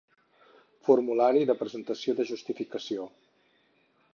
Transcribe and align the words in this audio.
Formulari 0.87 1.43
de 1.49 1.55
presentació 1.59 2.15
de 2.21 2.25
justificació. 2.31 3.07